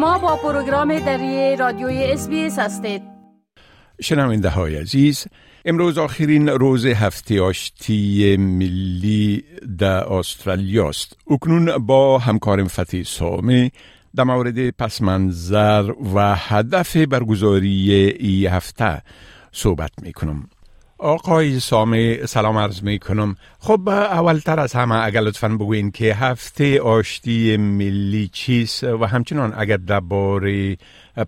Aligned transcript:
شما 0.00 0.18
با 0.18 0.36
پروگرام 0.36 0.98
دری 0.98 1.56
رادیوی 1.56 2.04
اس 2.04 2.28
هستید. 2.58 3.02
شنونده 4.00 4.48
های 4.48 4.76
عزیز 4.76 5.26
امروز 5.64 5.98
آخرین 5.98 6.48
روز 6.48 6.86
هفته 6.86 7.42
آشتی 7.42 8.36
ملی 8.36 9.44
در 9.78 10.12
استرالیا 10.12 10.88
است. 10.88 11.16
اکنون 11.30 11.78
با 11.78 12.18
همکارم 12.18 12.68
فتی 12.68 13.04
سامه 13.04 13.70
در 14.16 14.24
مورد 14.24 14.70
پسمنظر 14.70 15.92
و 16.14 16.34
هدف 16.36 16.96
برگزاری 16.96 17.92
ای 18.18 18.46
هفته 18.46 19.02
صحبت 19.52 19.92
می 20.02 20.12
کنم 20.12 20.48
آقای 21.02 21.50
سامه 21.50 22.26
سلام 22.26 22.58
عرض 22.58 22.84
می 22.84 22.98
کنم 22.98 23.34
خب 23.60 23.88
اولتر 23.88 24.60
از 24.60 24.72
همه 24.74 25.04
اگر 25.04 25.20
لطفا 25.20 25.48
بگوین 25.48 25.90
که 25.90 26.14
هفته 26.14 26.80
آشتی 26.80 27.56
ملی 27.56 28.28
چیست 28.32 28.84
و 28.84 29.04
همچنان 29.04 29.52
اگر 29.56 29.76
درباره 29.76 30.76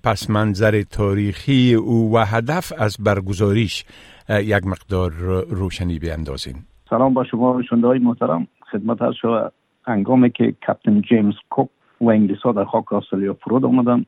پس 0.05 0.31
منظر 0.31 0.83
تاریخی 0.83 1.75
او 1.75 2.15
و 2.15 2.19
هدف 2.19 2.73
از 2.79 2.97
برگزاریش 3.01 3.85
یک 4.29 4.67
مقدار 4.67 5.11
روشنی 5.51 5.99
بیندازین 5.99 6.55
سلام 6.91 7.15
با 7.15 7.25
شما 7.25 7.63
شنده 7.63 7.87
های 7.87 7.99
محترم. 7.99 8.47
خدمت 8.73 9.03
هست 9.03 9.17
شما. 9.23 9.51
انگامی 9.87 10.31
که 10.31 10.55
کپتن 10.69 11.01
جیمز 11.01 11.35
کوک 11.51 11.69
و 12.01 12.09
انگلیس 12.09 12.39
در 12.57 12.65
خاک 12.65 12.93
آسترالیا 12.93 13.35
فرود 13.35 13.65
آمدن 13.65 14.05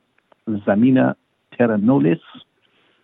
زمین 0.65 1.13
ترنولیس 1.57 2.17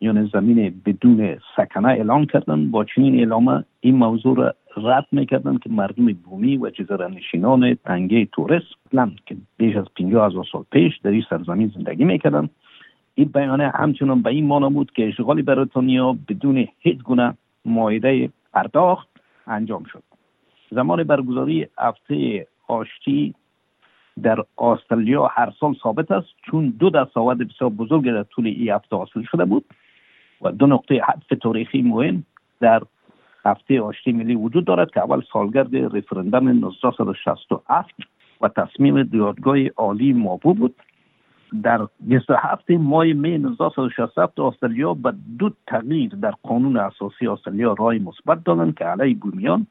یعنی 0.01 0.29
زمین 0.33 0.81
بدون 0.85 1.37
سکنه 1.55 1.87
اعلان 1.87 2.25
کردن. 2.25 2.71
با 2.71 2.83
چنین 2.83 3.19
اعلام 3.19 3.65
این 3.79 3.95
موضوع 3.95 4.37
را 4.37 4.53
رد 4.77 5.07
می‌کردن 5.11 5.57
که 5.57 5.69
مردم 5.69 6.13
بومی 6.13 6.57
و 6.57 6.69
جزیره 6.69 7.07
نشینان 7.07 7.73
تنگه 7.73 8.25
توریست 8.25 8.73
که 9.25 9.35
بیش 9.57 9.75
از 9.75 9.85
50 9.95 10.27
هزار 10.27 10.45
سال 10.51 10.63
پیش 10.71 10.97
در 10.97 11.11
این 11.11 11.23
سرزمین 11.29 11.71
زندگی 11.75 12.05
می‌کردن. 12.05 12.49
این 13.15 13.29
بیانه 13.33 13.71
همچنان 13.75 14.21
به 14.21 14.29
این 14.29 14.47
مانا 14.47 14.69
بود 14.69 14.91
که 14.91 15.07
اشغال 15.07 15.41
بریتانیا 15.41 16.17
بدون 16.27 16.67
هیچ 16.79 16.97
گونه 16.97 17.33
مایده 17.65 18.29
پرداخت 18.53 19.07
انجام 19.47 19.83
شد. 19.83 20.03
زمان 20.71 21.03
برگزاری 21.03 21.67
هفته 21.77 22.47
آشتی 22.67 23.33
در 24.23 24.43
استرالیا 24.57 25.27
هر 25.27 25.53
سال 25.59 25.75
ثابت 25.83 26.11
است. 26.11 26.27
چون 26.41 26.73
دو 26.79 26.89
دستاورد 26.89 27.37
بسیار 27.37 27.69
بزرگ 27.69 28.05
در 28.05 28.23
طول 28.23 28.47
این 28.47 28.69
هفته 28.69 28.95
حاصل 28.95 29.23
شده 29.31 29.45
بود. 29.45 29.65
و 30.41 30.51
دو 30.51 30.67
نقطه 30.67 31.01
حدف 31.07 31.39
تاریخی 31.41 31.81
مهم 31.81 32.23
در 32.59 32.81
هفته 33.45 33.81
آشتی 33.81 34.11
ملی 34.11 34.35
وجود 34.35 34.65
دارد 34.65 34.91
که 34.91 34.99
اول 34.99 35.21
سالگرد 35.33 35.75
رفرندم 35.75 36.47
1967 36.47 37.89
و 38.41 38.47
تصمیم 38.47 39.03
دادگاه 39.03 39.67
عالی 39.67 40.13
مابو 40.13 40.53
بود. 40.53 40.75
در 41.63 41.87
27 41.99 42.71
ماه 42.71 43.05
می 43.05 43.33
1967 43.33 44.39
استرالیا 44.39 44.93
به 44.93 45.13
دو 45.39 45.51
تغییر 45.67 46.15
در 46.15 46.33
قانون 46.43 46.77
اساسی 46.77 47.27
استرالیا 47.27 47.75
رای 47.79 47.99
مثبت 47.99 48.43
دادند 48.43 48.77
که 48.77 48.85
علیه 48.85 49.15
بومیان 49.15 49.67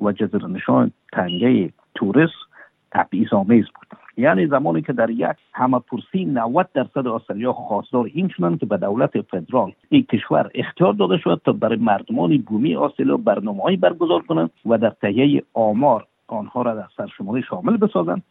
و 0.00 0.12
جزیره 0.12 0.46
نشان 0.46 0.92
تنگه 1.12 1.72
توریست 1.94 2.34
تبعیض 2.92 3.32
آمیز 3.32 3.64
بود. 3.64 4.01
یعنی 4.16 4.46
زمانی 4.46 4.82
که 4.82 4.92
در 4.92 5.10
یک 5.10 5.36
همه 5.52 5.78
پرسی 5.78 6.24
90 6.24 6.68
درصد 6.74 7.06
استرالیا 7.06 7.52
خواستار 7.52 8.10
این 8.14 8.28
شدند 8.28 8.60
که 8.60 8.66
به 8.66 8.76
دولت 8.76 9.20
فدرال 9.20 9.72
این 9.88 10.02
کشور 10.02 10.50
اختیار 10.54 10.92
داده 10.92 11.18
شود 11.18 11.40
تا 11.44 11.52
برای 11.52 11.78
مردمان 11.78 12.38
بومی 12.38 12.76
استرالیا 12.76 13.16
برنامه‌ای 13.16 13.76
برگزار 13.76 14.22
کنند 14.22 14.50
و 14.66 14.78
در 14.78 14.90
تهیه 14.90 15.42
آمار 15.54 16.06
آنها 16.28 16.62
را 16.62 16.74
در 16.74 16.86
سرشماری 16.96 17.42
شامل 17.42 17.76
بسازند 17.76 18.22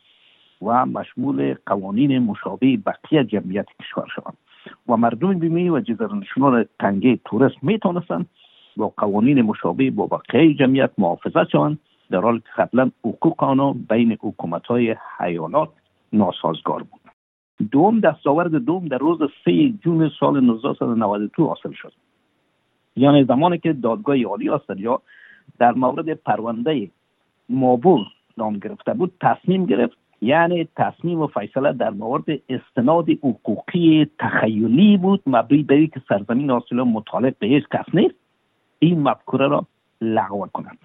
و 0.61 0.85
مشمول 0.85 1.55
قوانین 1.65 2.19
مشابه 2.19 2.77
بقیه 2.77 3.23
جمعیت 3.23 3.65
کشور 3.81 4.07
شوند. 4.15 4.37
و 4.87 4.97
مردم 4.97 5.33
بومی 5.33 5.69
و 5.69 5.79
جزیره‌نشینان 5.79 6.65
تنگه 6.79 7.19
توریست 7.25 7.63
می‌تونستند 7.63 8.29
با 8.77 8.93
قوانین 8.97 9.41
مشابه 9.41 9.91
با 9.91 10.07
بقیه 10.07 10.53
جمعیت 10.53 10.91
محافظت 10.97 11.49
شوند. 11.49 11.79
در 12.11 12.19
حال 12.19 12.39
که 12.39 12.49
قبلا 12.57 12.91
حقوق 13.05 13.43
آنها 13.43 13.75
بین 13.89 14.17
حکومت 14.21 14.65
های 14.65 14.95
حیانات 15.17 15.69
ناسازگار 16.13 16.83
بود. 16.83 17.01
دوم 17.71 17.99
دستاورد 17.99 18.51
دوم 18.55 18.87
در 18.87 18.97
روز 18.97 19.19
3 19.45 19.73
جون 19.83 20.11
سال 20.19 20.37
1992 20.37 21.47
حاصل 21.47 21.71
شد. 21.71 21.93
یعنی 22.95 23.23
زمانی 23.23 23.57
که 23.57 23.73
دادگاه 23.73 24.23
عالی 24.23 24.49
استرالیا 24.49 25.01
در 25.59 25.71
مورد 25.71 26.13
پرونده 26.13 26.89
مابول 27.49 28.05
نام 28.37 28.59
گرفته 28.59 28.93
بود 28.93 29.13
تصمیم 29.21 29.65
گرفت 29.65 29.97
یعنی 30.21 30.67
تصمیم 30.75 31.19
و 31.19 31.27
فیصله 31.27 31.73
در 31.73 31.89
مورد 31.89 32.23
استناد 32.49 33.09
حقوقی 33.09 34.07
تخیلی 34.19 34.97
بود. 34.97 35.21
مبنی 35.27 35.63
بر 35.63 35.85
که 35.85 36.01
سرزمین 36.09 36.51
استرالیا 36.51 36.85
مطالب 36.85 37.35
به 37.39 37.47
هیچ 37.47 37.63
کس 37.73 37.85
نیست. 37.93 38.15
این 38.79 38.99
مفکوره 38.99 39.47
را 39.47 39.65
لغو 40.01 40.47
کنند 40.53 40.77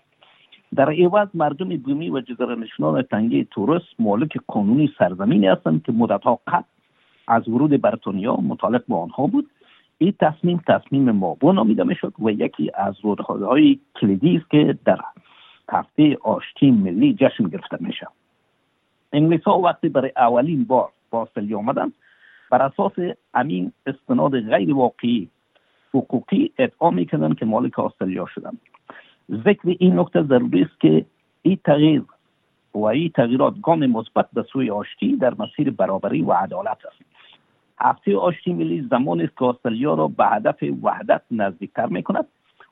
در 0.75 0.91
عوض 0.91 1.29
مردم 1.35 1.77
بومی 1.77 2.11
و 2.11 2.21
جزیره 2.21 2.55
نشینان 2.55 3.03
تنگه 3.03 3.45
توریست 3.45 3.95
مالک 3.99 4.39
قانونی 4.47 4.93
سرزمینی 4.99 5.47
هستند 5.47 5.83
که 5.83 5.93
مدتها 5.93 6.41
قبل 6.47 6.65
از 7.29 7.49
ورود 7.49 7.81
بریتانیا 7.81 8.37
متعلق 8.37 8.85
به 8.89 8.95
آنها 8.95 9.27
بود. 9.27 9.51
این 9.99 10.15
تصمیم 10.21 10.61
تصمیم 10.69 11.11
مابو 11.11 11.53
نامیده 11.53 11.85
می‌شد 11.85 12.13
و 12.19 12.31
یکی 12.31 12.71
از 12.75 12.95
های 13.29 13.79
کلیدی 14.01 14.37
است 14.37 14.51
که 14.51 14.79
در 14.85 14.99
هفته 15.73 16.19
آشتی 16.23 16.71
ملی 16.71 17.15
جشن 17.15 17.45
گرفته 17.45 17.77
میشه 17.81 18.07
انگلیس 19.13 19.43
ها 19.43 19.59
وقتی 19.59 19.89
برای 19.89 20.13
اولین 20.17 20.65
بار 20.65 20.89
با 21.11 21.23
استرالیا 21.23 21.59
آمدن 21.59 21.93
بر 22.51 22.63
اساس 22.63 22.93
امین 23.35 23.73
استناد 23.87 24.41
غیر 24.41 24.75
واقعی 24.75 25.29
حقوقی 25.95 26.53
ادعا 26.59 26.91
می‌کردن 26.91 27.35
که 27.35 27.47
مالک 27.47 27.79
استرالیا 27.79 28.27
شدن 28.35 28.53
ذکر 29.31 29.77
این 29.79 29.99
نکته 29.99 30.23
ضروری 30.23 30.63
است 30.63 30.81
که 30.81 31.07
این 31.43 31.59
تغییر 31.65 32.03
و 32.75 32.85
این 32.85 33.09
تغییرات 33.09 33.55
گام 33.63 33.87
مثبت 33.87 34.29
به 34.33 34.43
سوی 34.43 34.71
آشتی 34.71 35.17
در 35.17 35.35
مسیر 35.39 35.71
برابری 35.71 36.23
و 36.23 36.33
عدالت 36.33 36.79
است. 36.87 37.03
هفته 37.79 38.17
آشتی 38.17 38.53
ملی 38.53 38.87
زمان 38.91 39.21
است 39.21 39.37
که 39.37 39.45
استرالیا 39.45 39.95
را 39.95 40.09
به 40.09 40.27
هدف 40.27 40.65
وحدت 40.83 41.23
نزدیکتر 41.31 41.87
می 41.87 42.03
کند 42.03 42.27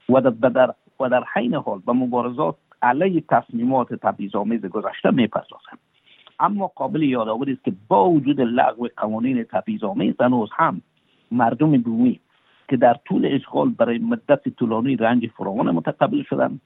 و 0.08 0.20
در 0.20 0.74
و 1.00 1.08
در 1.08 1.24
حین 1.34 1.54
حال 1.54 1.80
به 1.86 1.92
مبارزات 1.92 2.56
علیه 2.82 3.24
تصمیمات 3.28 3.94
تبعیض‌آمیز 3.94 4.60
گذشته 4.60 5.10
می‌پردازند 5.10 5.78
اما 6.40 6.66
قابل 6.66 7.02
یادآوری 7.02 7.52
است 7.52 7.64
که 7.64 7.72
با 7.88 8.10
وجود 8.10 8.40
لغو 8.40 8.88
قوانین 8.96 9.44
تبعیض‌آمیز 9.44 10.14
هنوز 10.20 10.50
هم 10.52 10.82
مردم 11.30 11.82
بومی 11.82 12.20
که 12.68 12.76
در 12.76 12.96
طول 13.04 13.26
اشغال 13.26 13.70
برای 13.70 13.98
مدت 13.98 14.48
طولانی 14.48 14.96
رنج 14.96 15.26
فراوان 15.26 15.70
متقبل 15.70 16.22
شدند 16.22 16.60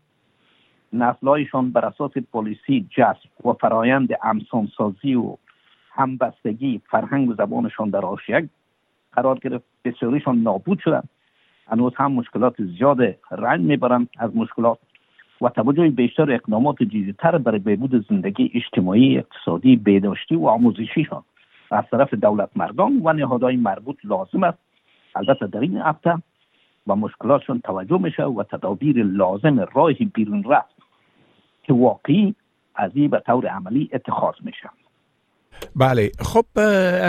نسلهایشان 0.93 1.71
بر 1.71 1.85
اساس 1.85 2.11
پلیسی 2.33 2.87
جذب 2.91 3.47
و 3.47 3.53
فرایند 3.53 4.09
امسانسازی 4.23 5.15
و 5.15 5.37
همبستگی 5.91 6.81
فرهنگ 6.91 7.29
و 7.29 7.35
زبانشان 7.35 7.91
در 7.91 8.05
آشیه 8.05 8.49
قرار 9.13 9.39
گرفت. 9.39 9.65
بسیاریشان 9.85 10.39
نابود 10.39 10.79
شدند 10.79 11.09
هنوز 11.67 11.93
هم 11.97 12.13
مشکلات 12.13 12.63
زیاد 12.63 13.01
رنج 13.31 13.61
می‌برند 13.61 14.09
از 14.19 14.37
مشکلات 14.37 14.79
و 15.41 15.49
توجه 15.49 15.89
بیشتر 15.89 16.33
اقدامات 16.33 16.83
جدیدتر 16.83 17.39
برای 17.39 17.59
بهبود 17.59 18.07
زندگی 18.09 18.51
اجتماعی 18.55 19.19
اقتصادی 19.19 19.77
بهداشتی 19.77 20.37
و 20.37 20.47
آموزشیشان. 20.47 21.23
از 21.71 21.85
طرف 21.91 22.15
دولت 22.15 22.49
مردان 22.57 23.01
و 23.05 23.13
نهادهای 23.13 23.57
مربوط 23.57 23.97
لازم 24.05 24.43
است 24.43 24.59
البته 25.17 25.47
در 25.47 25.61
این 25.61 25.77
هفته 25.77 26.23
با 26.87 26.95
مشکلاتشون 26.95 27.61
توجه 27.61 27.99
میشه 27.99 28.23
و 28.23 28.43
تدابیر 28.43 29.05
لازم 29.05 29.67
راهی 29.75 30.05
بیرون 30.15 30.45
رفت 30.45 30.75
که 31.63 31.73
واقعی 31.73 32.35
از 32.75 32.91
این 32.95 33.11
به 33.11 33.23
طور 33.27 33.47
عملی 33.47 33.91
اتخاذ 33.93 34.35
میشه. 34.45 34.71
بله 35.77 36.11
خب 36.19 36.45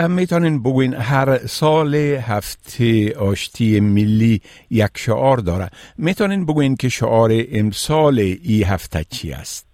می‌تونین 0.08 0.62
بگوین 0.62 0.94
هر 0.94 1.36
سال 1.36 1.94
هفته 1.94 3.18
آشتی 3.18 3.80
ملی 3.80 4.40
یک 4.70 4.90
شعار 4.94 5.36
داره. 5.36 5.68
می‌تونین 5.98 6.46
بگوین 6.46 6.76
که 6.76 6.88
شعار 6.88 7.30
امسال 7.52 8.18
ای 8.18 8.62
هفته 8.62 9.04
چی 9.04 9.32
است؟ 9.32 9.70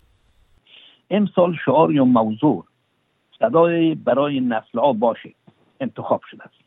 امسال 1.10 1.56
شعار 1.64 1.92
یا 1.92 2.04
موضوع 2.04 2.64
صدای 3.38 3.94
برای 3.94 4.40
نسل 4.40 4.78
ها 4.78 4.92
باشه 4.92 5.34
انتخاب 5.80 6.20
شده 6.30 6.42
است. 6.44 6.65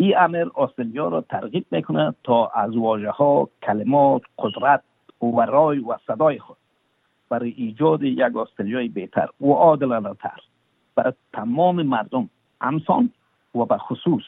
این 0.00 0.18
امر 0.18 0.48
استرالیا 0.56 1.08
را 1.08 1.20
ترغیب 1.20 1.66
می‌کنه 1.70 2.14
تا 2.24 2.46
از 2.46 2.76
واژه 2.76 3.10
ها 3.10 3.48
کلمات 3.62 4.22
قدرت 4.38 4.82
و 5.22 5.26
و 5.26 5.96
صدای 6.06 6.38
خود. 6.38 6.56
برای 7.28 7.54
ایجاد 7.56 8.02
یک 8.02 8.36
استرالیای 8.36 8.88
بهتر 8.88 9.28
و 9.40 9.52
عادلانه 9.52 10.14
تر 10.14 10.40
برای 10.94 11.12
تمام 11.32 11.82
مردم 11.82 12.30
همسان 12.60 13.10
و 13.54 13.64
به 13.64 13.78
خصوص 13.78 14.22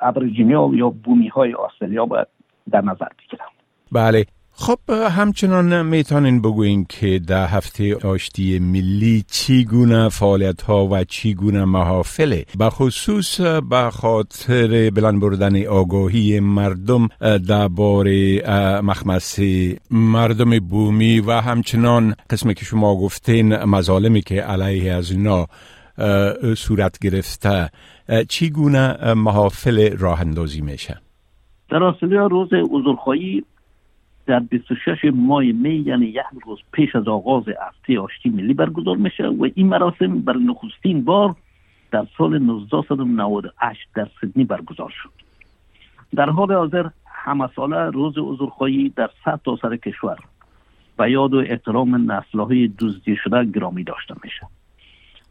ابریجینیا 0.00 0.70
یا 0.72 0.90
بومی 0.90 1.28
های 1.28 1.54
استرالیا 1.54 2.06
باید 2.06 2.26
در 2.70 2.80
نظر 2.80 3.08
بگیرم 3.18 3.50
بله. 3.92 4.26
خب 4.60 4.78
همچنان 4.90 5.86
می‌تونین 5.86 6.42
بگوین 6.42 6.86
که 6.88 7.18
در 7.18 7.46
هفته 7.46 7.96
آشتی 7.96 8.58
ملی 8.58 9.24
چیگونه 9.30 10.08
فعالیت 10.08 10.62
ها 10.62 10.88
و 10.90 11.04
چیگونه 11.04 11.64
محافل 11.64 12.42
به 12.58 12.70
خصوص 12.70 13.40
به 13.40 13.90
خاطر 13.90 14.90
بلند 14.90 15.20
بردن 15.20 15.66
آگاهی 15.66 16.40
مردم 16.40 17.08
درباره 17.48 18.42
مخمس 18.80 19.38
مردم 19.90 20.58
بومی 20.58 21.20
و 21.20 21.32
همچنان 21.32 22.14
قسمی 22.30 22.54
که 22.54 22.64
شما 22.64 22.96
گفتین 22.96 23.56
مظالمی 23.56 24.22
که 24.22 24.42
علیه 24.42 24.92
از 24.92 25.10
اینا 25.10 25.46
صورت 26.56 26.98
گرفته 26.98 27.70
چیگونه 28.28 29.14
محافل 29.14 29.96
راه 29.96 30.20
اندازی 30.20 30.60
میشه؟ 30.60 31.00
در 31.70 31.82
استرالیا 31.82 32.26
روز 32.26 32.48
عذرخواهی 32.52 33.44
در 34.28 34.38
26 34.38 35.04
ماه 35.14 35.44
می 35.44 35.74
یعنی 35.74 36.06
یک 36.06 36.44
روز 36.46 36.58
پیش 36.72 36.96
از 36.96 37.08
آغاز 37.08 37.44
هفته 37.48 38.00
آشتی 38.00 38.28
ملی 38.28 38.54
برگزار 38.54 38.96
میشه 38.96 39.26
و 39.26 39.48
این 39.54 39.66
مراسم 39.66 40.20
بر 40.20 40.36
نخستین 40.36 41.04
بار 41.04 41.36
در 41.90 42.06
سال 42.18 42.34
1998 42.34 43.88
در 43.94 44.08
سیدنی 44.20 44.44
برگزار 44.44 44.94
شد. 45.02 45.10
در 46.16 46.30
حال 46.30 46.52
حاضر 46.52 46.86
همه 47.06 47.48
ساله 47.56 47.90
روز 47.90 48.14
عذرخواهی 48.18 48.92
در 48.96 49.10
سرتاسر 49.24 49.76
کشور 49.76 50.16
و 50.98 51.10
یاد 51.10 51.34
و 51.34 51.38
احترام 51.38 52.12
نسلهای 52.12 52.68
دزدی 52.78 53.16
شده 53.16 53.44
گرامی 53.44 53.84
داشته 53.84 54.14
میشه. 54.24 54.46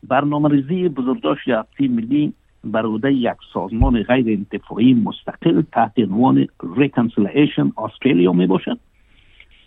برنامه 0.07 0.49
ریزی 0.49 0.89
بزرگداشت 0.89 1.49
هفته 1.49 1.87
ملی 1.87 2.33
بر 2.63 3.11
یک 3.11 3.37
سازمان 3.53 4.03
غیر 4.03 4.37
انتفاعی 4.37 4.93
مستقل 4.93 5.61
تحت 5.71 5.99
عنوان 5.99 6.47
Reconciliation 6.77 7.71
Australia 7.77 8.31
می 8.31 8.47
باشد 8.47 8.79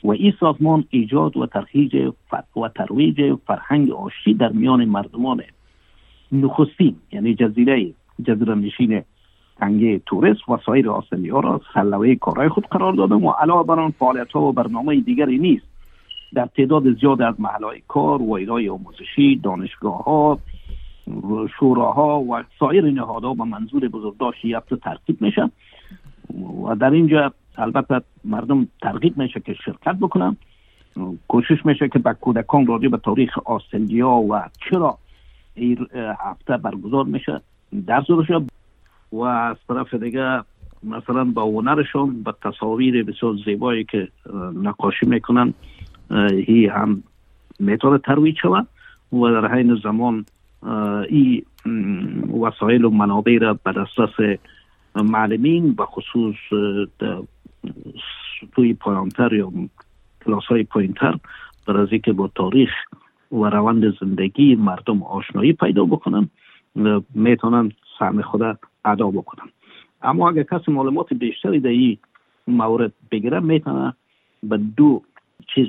و 0.04 0.10
این 0.10 0.32
سازمان 0.40 0.84
ایجاد 0.90 1.36
و 1.36 1.46
ترویج 1.46 2.12
و 2.56 2.68
ترویج 2.68 3.34
فرهنگ 3.46 3.90
آشتی 3.90 4.34
در 4.34 4.48
میان 4.48 4.84
مردمان 4.84 5.42
نخستین 6.32 6.96
یعنی 7.12 7.34
جزیره 7.34 7.94
جزیره 8.24 8.54
نشین 8.54 9.02
تنگه 9.56 10.00
توریست 10.06 10.48
و 10.48 10.58
سایر 10.66 10.90
آسیا 10.90 11.40
را 11.40 11.60
سلوه 11.74 12.14
کارهای 12.14 12.48
خود 12.48 12.66
قرار 12.66 12.92
داده 12.92 13.14
و 13.14 13.30
علاوه 13.30 13.66
بر 13.66 13.80
آن 13.80 13.90
فعالیت 13.90 14.32
ها 14.32 14.40
و 14.40 14.52
برنامه 14.52 15.00
دیگری 15.00 15.38
نیست. 15.38 15.66
در 16.34 16.46
تعداد 16.46 17.00
زیاد 17.00 17.22
از 17.22 17.40
محلهای 17.40 17.82
کار 17.88 18.22
و 18.22 18.32
ایرای 18.32 18.68
آموزشی 18.68 19.36
دانشگاه 19.36 20.04
ها 20.04 20.38
شوراها 21.58 22.20
و 22.20 22.42
سایر 22.58 22.90
نهادها 22.90 23.34
به 23.34 23.44
منظور 23.44 23.88
بزرگداشت 23.88 24.44
یافته 24.44 24.76
ترتیب 24.76 25.22
میشه 25.22 25.50
و 26.64 26.74
در 26.74 26.90
اینجا 26.90 27.32
البته 27.60 28.00
مردم 28.24 28.68
ترغیب 28.82 29.18
میشه 29.18 29.40
که 29.40 29.54
شرکت 29.54 29.96
بکنن. 30.00 30.36
کوشش 31.28 31.66
میشه 31.66 31.88
که 31.88 31.98
به 31.98 32.12
کودکان 32.12 32.66
راجع 32.66 32.88
به 32.88 32.96
تاریخ 32.96 33.38
آسندیا 33.44 34.08
و 34.10 34.42
چرا 34.70 34.98
این 35.54 35.86
هفته 36.18 36.56
برگزار 36.56 37.04
میشه 37.04 37.40
درس 37.86 38.06
داشته 38.06 38.40
و 39.12 39.20
از 39.20 39.56
طرف 39.68 39.94
دیگه 39.94 40.42
مثلا 40.82 41.24
با 41.24 41.44
هنرشون 41.44 42.22
به 42.22 42.34
تصاویر 42.44 43.04
بسیار 43.04 43.34
زیبایی 43.44 43.84
که 43.84 44.08
نقاشی 44.62 45.06
می‌کنن 45.06 45.54
هی 46.46 46.66
هم 46.66 47.02
می‌تونه 47.58 47.98
ترویج 47.98 48.36
شود 48.42 48.66
و 49.12 49.28
در 49.28 49.54
حین 49.54 49.80
زمان 49.84 50.26
این 51.08 51.42
وسایل 52.42 52.84
و 52.84 52.90
منابع 52.90 53.38
را 53.38 53.58
به 53.64 53.72
دسترس 53.72 54.38
معلمین 54.94 55.74
و 55.78 55.84
خصوص 55.84 56.36
توی 58.54 58.74
پایانتر 58.74 59.32
یا 59.32 59.52
کلاس 60.24 60.44
های 60.44 60.62
پایینتر 60.62 61.18
بر 61.66 61.76
از 61.76 61.88
که 61.88 62.12
با 62.12 62.28
تاریخ 62.34 62.70
و 63.32 63.44
روند 63.44 63.98
زندگی 63.98 64.54
مردم 64.54 65.02
آشنایی 65.02 65.52
پیدا 65.52 65.84
بکنن 65.84 66.30
می‌تونن 67.14 67.72
سهم 67.98 68.22
خود 68.22 68.58
ادا 68.84 69.10
بکنن. 69.10 69.50
اما 70.02 70.30
اگر 70.30 70.42
کسی 70.42 70.72
معلومات 70.72 71.14
بیشتری 71.14 71.60
در 71.60 71.68
این 71.68 71.98
مورد 72.46 72.92
بگیره 73.10 73.40
می‌تونه 73.40 73.94
به 74.42 74.56
دو 74.56 75.02
چیز 75.54 75.66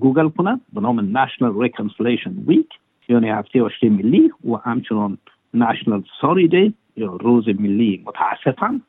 گوگل 0.00 0.28
کنه 0.28 0.60
به 0.72 0.80
نام 0.80 1.12
National 1.12 1.66
Reconciliation 1.66 2.50
Week 2.50 2.78
یعنی 3.08 3.28
هفته 3.28 3.62
آشتی 3.62 3.88
ملی 3.88 4.30
و 4.44 4.54
همچنان 4.56 5.18
National 5.56 6.02
Sorry 6.20 6.50
Day 6.50 6.72
یا 6.96 7.16
روز 7.16 7.48
ملی 7.48 8.04
متاسفم 8.06 8.82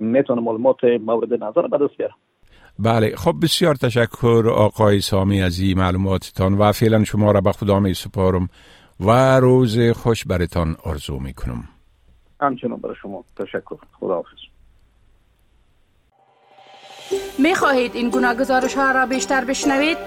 می‌تونه 0.00 0.40
معلومات 0.40 0.84
مورد 0.84 1.32
نظر 1.32 1.66
به 1.66 1.78
دست 1.78 1.96
بیاره 1.98 2.14
بله. 2.78 3.16
خب 3.16 3.34
بسیار 3.42 3.74
تشکر 3.74 4.52
آقای 4.54 5.00
سامی 5.00 5.42
از 5.42 5.60
این 5.60 5.78
معلوماتتان 5.78 6.54
و 6.54 6.72
فعلا 6.72 7.04
شما 7.04 7.32
را 7.32 7.40
به 7.40 7.52
خدا 7.52 7.80
می 7.80 7.94
سپارم 7.94 8.48
و 9.00 9.40
روز 9.40 9.78
خوش 9.78 10.24
برتان 10.24 10.76
آرزو 10.84 11.18
می 11.18 11.34
کنم 11.34 11.64
همچنان 12.40 12.80
برای 12.80 12.96
شما 13.02 13.24
تشکر. 13.36 13.76
خدا 14.00 14.14
حافظ. 14.14 14.38
می 17.38 17.54
خواهید 17.54 17.94
این 17.94 18.10
گونه 18.10 18.34
گزارش 18.34 18.74
ها 18.74 18.92
را 18.92 19.06
بیشتر 19.06 19.44
بشنوید؟ 19.44 19.98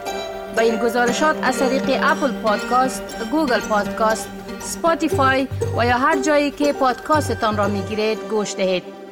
با 0.56 0.62
این 0.62 0.76
گزارشات 0.76 1.36
از 1.44 1.60
طریق 1.60 1.84
Apple 2.04 2.32
Podcast، 2.44 3.32
Google 3.32 3.60
Podcast، 3.70 4.30
Spotify 4.60 5.48
و 5.78 5.86
یا 5.86 5.98
هر 5.98 6.22
جایی 6.22 6.52
که 6.52 6.74
پادکاستتان 6.74 7.58
را 7.58 7.68
می 7.68 7.82
گیرید 7.82 8.20
گوش 8.30 8.56
دهید. 8.56 9.03